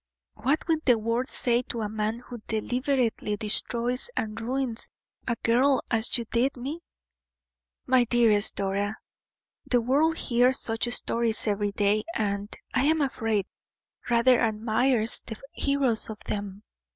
"What 0.33 0.67
will 0.67 0.79
the 0.83 0.97
world 0.97 1.29
say 1.29 1.61
to 1.69 1.81
a 1.81 1.87
man 1.87 2.21
who 2.21 2.41
deliberately 2.47 3.37
destroys 3.37 4.09
and 4.17 4.41
ruins 4.41 4.89
a 5.27 5.35
girl 5.43 5.83
as 5.91 6.17
you 6.17 6.25
did 6.31 6.57
me?" 6.57 6.81
"My 7.85 8.05
dearest 8.05 8.55
Dora, 8.55 8.97
the 9.67 9.79
world 9.79 10.17
hears 10.17 10.59
such 10.59 10.85
stories 10.89 11.45
every 11.45 11.71
day 11.73 12.03
and, 12.15 12.49
I 12.73 12.85
am 12.85 12.99
afraid, 12.99 13.45
rather 14.09 14.41
admires 14.41 15.19
the 15.23 15.39
heroes 15.53 16.09
of 16.09 16.17
them." 16.25 16.63